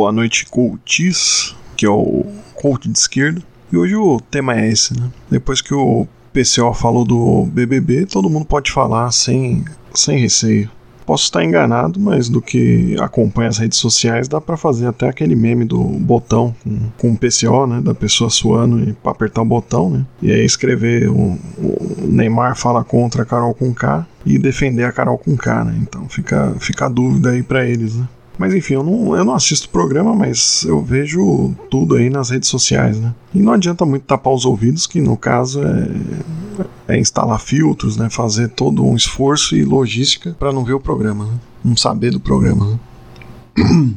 [0.00, 3.42] boa noite, coaches, que é o coach de esquerda.
[3.70, 5.10] E hoje o tema é esse, né?
[5.30, 10.70] Depois que o PCO falou do BBB, todo mundo pode falar sem, sem receio.
[11.04, 15.36] Posso estar enganado, mas do que acompanha as redes sociais dá para fazer até aquele
[15.36, 17.82] meme do botão com, com o PCO, né?
[17.82, 20.06] Da pessoa suando para apertar o botão, né?
[20.22, 24.92] E aí escrever o, o Neymar fala contra a Carol com K e defender a
[24.92, 25.78] Carol com K, né?
[25.82, 28.08] Então fica, fica a dúvida aí para eles, né?
[28.40, 32.30] Mas enfim, eu não, eu não assisto o programa, mas eu vejo tudo aí nas
[32.30, 33.14] redes sociais, né?
[33.34, 38.08] E não adianta muito tapar os ouvidos, que no caso é, é instalar filtros, né?
[38.08, 41.34] Fazer todo um esforço e logística para não ver o programa, né?
[41.62, 42.78] Não saber do programa, né?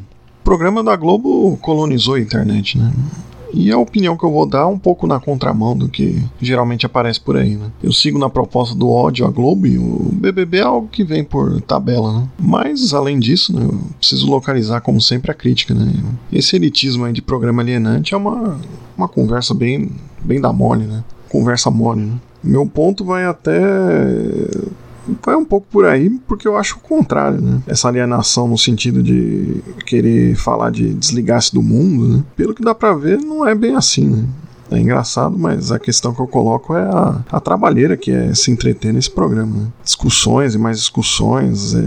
[0.40, 2.92] O programa da Globo colonizou a internet, né?
[3.56, 6.84] E a opinião que eu vou dar é um pouco na contramão do que geralmente
[6.84, 7.70] aparece por aí, né?
[7.82, 11.22] Eu sigo na proposta do ódio à Globo e o BBB é algo que vem
[11.22, 12.28] por tabela, né?
[12.36, 15.92] Mas, além disso, né, eu preciso localizar, como sempre, a crítica, né?
[16.32, 18.58] Esse elitismo aí de programa alienante é uma,
[18.96, 19.88] uma conversa bem,
[20.22, 21.04] bem da mole, né?
[21.28, 22.14] Conversa mole, né?
[22.42, 23.58] Meu ponto vai até
[25.24, 27.60] vai um pouco por aí, porque eu acho o contrário, né?
[27.66, 32.24] Essa alienação no sentido de querer falar de desligar-se do mundo, né?
[32.36, 34.24] Pelo que dá pra ver, não é bem assim, né?
[34.70, 38.50] É engraçado, mas a questão que eu coloco é a, a trabalheira que é se
[38.50, 39.54] entreter nesse programa.
[39.54, 39.66] Né?
[39.84, 41.82] Discussões e mais discussões, é,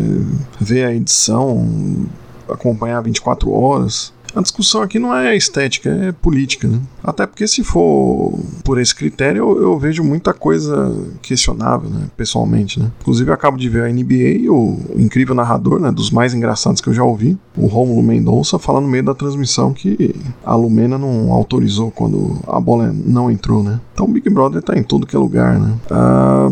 [0.59, 2.07] ver a edição,
[2.47, 4.13] acompanhar 24 horas.
[4.35, 6.79] A discussão aqui não é estética, é política, né?
[7.03, 12.07] Até porque se for por esse critério, eu, eu vejo muita coisa questionável, né?
[12.15, 12.91] Pessoalmente, né?
[13.01, 15.91] Inclusive, eu acabo de ver a NBA o incrível narrador, né?
[15.91, 19.73] Dos mais engraçados que eu já ouvi, o Romulo Mendonça, falando no meio da transmissão
[19.73, 23.79] que a Lumena não autorizou quando a bola não entrou, né?
[23.93, 25.73] Então o Big Brother tá em todo que é lugar, né?
[25.89, 26.51] Ah,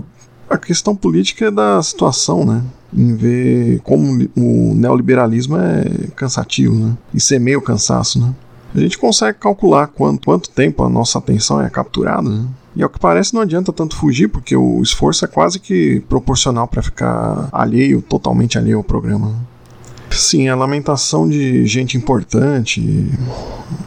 [0.50, 2.62] a questão política é da situação, né?
[2.96, 6.98] Em ver como o neoliberalismo é cansativo, né?
[7.14, 8.34] Isso é meio cansaço, né?
[8.74, 12.46] A gente consegue calcular quanto, quanto tempo a nossa atenção é capturada, né?
[12.76, 16.68] E ao que parece não adianta tanto fugir, porque o esforço é quase que proporcional
[16.68, 19.34] para ficar alheio, totalmente alheio ao programa.
[20.16, 23.12] Sim, a lamentação de gente importante,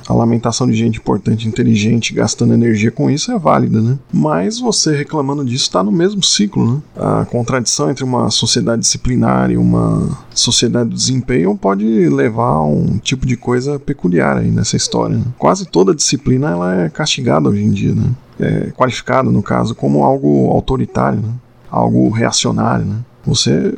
[0.06, 3.98] a lamentação de gente importante, inteligente, gastando energia com isso é válida, né?
[4.12, 6.82] Mas você reclamando disso está no mesmo ciclo, né?
[6.96, 12.98] A contradição entre uma sociedade disciplinar e uma sociedade do desempenho pode levar a um
[12.98, 15.16] tipo de coisa peculiar aí nessa história.
[15.16, 15.24] Né?
[15.38, 18.10] Quase toda disciplina ela é castigada hoje em dia, né?
[18.40, 21.32] É qualificada, no caso, como algo autoritário, né?
[21.70, 22.84] algo reacionário.
[22.84, 22.96] Né?
[23.26, 23.74] Você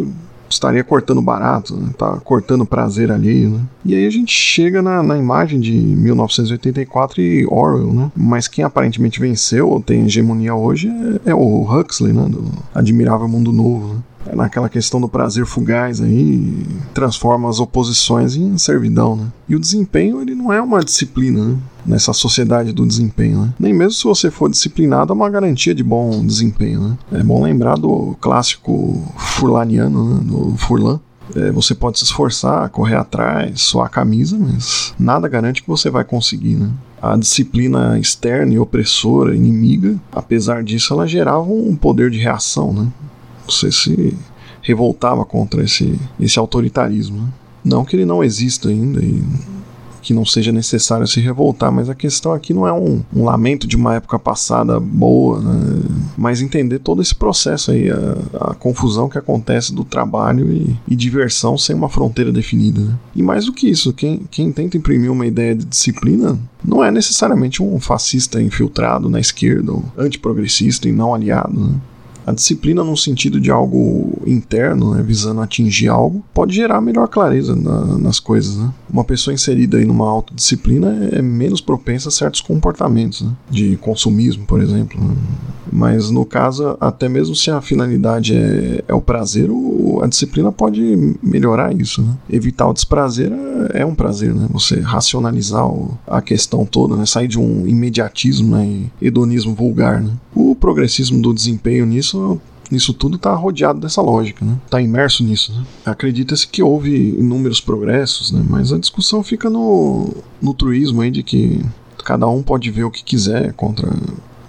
[0.51, 1.91] estaria cortando barato, né?
[1.97, 3.61] tá cortando prazer ali, né?
[3.85, 8.13] E aí a gente chega na, na, imagem de 1984 e Orwell, né?
[8.17, 10.89] Mas quem aparentemente venceu ou tem hegemonia hoje
[11.25, 12.27] é, é o Huxley, né?
[12.29, 12.45] Do
[12.75, 14.01] Admirável Mundo Novo, né?
[14.27, 19.27] É naquela questão do prazer fugaz aí, transforma as oposições em servidão, né?
[19.49, 21.57] E o desempenho, ele não é uma disciplina, né?
[21.87, 23.55] Nessa sociedade do desempenho, né?
[23.59, 26.99] Nem mesmo se você for disciplinado é uma garantia de bom desempenho, né?
[27.13, 30.21] É bom lembrar do clássico furlaniano, né?
[30.23, 31.01] Do Furlan,
[31.35, 35.91] é, você pode se esforçar, correr atrás, suar a camisa, mas nada garante que você
[35.91, 36.71] vai conseguir, né?
[37.01, 42.89] A disciplina externa e opressora, inimiga, apesar disso, ela gerava um poder de reação, né?
[43.51, 44.17] Você se
[44.63, 47.23] revoltava contra esse, esse autoritarismo.
[47.23, 47.29] Né?
[47.65, 49.23] Não que ele não exista ainda e
[50.01, 53.67] que não seja necessário se revoltar, mas a questão aqui não é um, um lamento
[53.67, 55.83] de uma época passada boa, né?
[56.17, 60.97] mas entender todo esse processo aí, a, a confusão que acontece do trabalho e, e,
[60.97, 62.81] diversão sem uma fronteira definida.
[62.81, 62.99] Né?
[63.15, 66.91] E mais do que isso, quem, quem tenta imprimir uma ideia de disciplina não é
[66.91, 71.61] necessariamente um fascista infiltrado na esquerda ou antiprogressista e não aliado.
[71.61, 71.75] Né?
[72.31, 77.57] A disciplina, no sentido de algo interno, né, visando atingir algo, pode gerar melhor clareza
[77.57, 78.57] na, nas coisas.
[78.57, 78.73] Né?
[78.89, 83.33] Uma pessoa inserida aí numa autodisciplina é menos propensa a certos comportamentos, né?
[83.51, 85.03] de consumismo, por exemplo.
[85.03, 85.13] Né?
[85.73, 89.51] Mas no caso, até mesmo se a finalidade é, é o prazer,
[90.01, 92.01] a disciplina pode melhorar isso.
[92.01, 92.17] Né?
[92.31, 94.47] Evitar o desprazer é, é um prazer, né?
[94.51, 95.69] Você racionalizar
[96.07, 97.07] a questão toda, né?
[97.07, 98.67] Sair de um imediatismo né?
[98.67, 100.13] e hedonismo vulgar, né?
[100.35, 102.41] O progressismo do desempenho nisso
[102.71, 104.57] isso tudo está rodeado dessa lógica, né?
[104.65, 105.53] Está imerso nisso.
[105.53, 105.65] Né?
[105.85, 108.45] Acredita-se que houve inúmeros progressos, né?
[108.49, 111.65] mas a discussão fica no, no truísmo aí de que
[112.05, 113.91] cada um pode ver o que quiser contra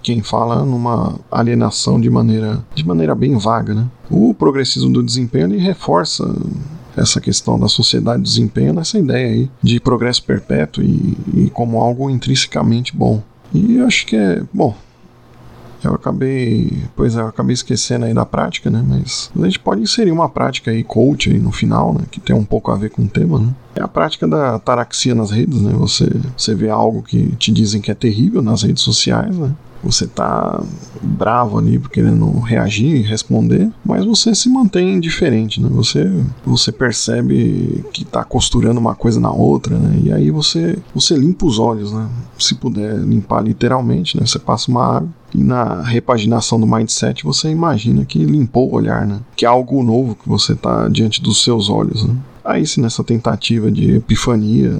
[0.04, 3.74] quem fala numa alienação de maneira, de maneira bem vaga.
[3.74, 3.88] Né?
[4.10, 6.24] O progressismo do desempenho reforça
[6.96, 11.80] essa questão da sociedade do desempenho nessa ideia aí de progresso perpétuo e, e como
[11.80, 13.24] algo intrinsecamente bom.
[13.54, 14.76] E acho que é, bom,
[15.84, 18.84] eu acabei, pois é, eu acabei esquecendo aí da prática, né?
[18.88, 22.02] Mas a gente pode inserir uma prática aí coach aí no final, né?
[22.10, 23.54] Que tem um pouco a ver com o tema, né?
[23.76, 25.74] É a prática da taraxia nas redes, né?
[25.74, 29.54] Você, você vê algo que te dizem que é terrível nas redes sociais, né?
[29.84, 30.62] Você tá
[31.02, 35.68] bravo ali querendo reagir e responder, mas você se mantém indiferente, né?
[35.72, 36.10] Você,
[36.46, 40.00] você percebe que tá costurando uma coisa na outra, né?
[40.04, 42.08] E aí você, você limpa os olhos, né?
[42.38, 44.26] Se puder limpar literalmente, né?
[44.26, 49.08] Você passa uma água e na repaginação do mindset você imagina que limpou o olhar,
[49.08, 49.20] né?
[49.36, 52.16] Que é algo novo que você tá diante dos seus olhos, né?
[52.44, 54.72] Aí se nessa tentativa de epifania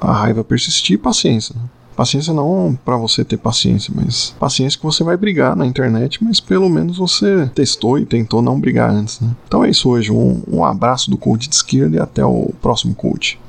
[0.00, 1.54] a raiva persistir, paciência.
[1.56, 1.62] Né?
[1.96, 6.38] Paciência não para você ter paciência, mas paciência que você vai brigar na internet, mas
[6.38, 9.34] pelo menos você testou e tentou não brigar antes, né?
[9.48, 10.12] Então é isso hoje.
[10.12, 13.40] Um, um abraço do coach de esquerda e até o próximo coach.